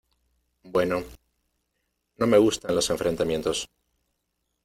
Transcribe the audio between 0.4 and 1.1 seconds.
Bueno...